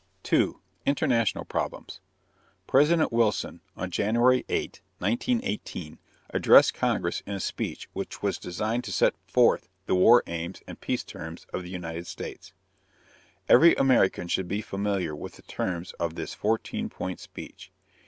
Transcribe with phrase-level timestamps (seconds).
[0.33, 0.53] II.
[0.87, 1.99] INTERNATIONAL PROBLEMS
[2.65, 5.99] President Wilson, on January 8, 1918,
[6.31, 10.81] addressed Congress in a speech which was designed to set forth the war aims and
[10.81, 12.51] peace terms of the United States.
[13.47, 17.71] Every American should be familiar with the terms of this "fourteen point speech."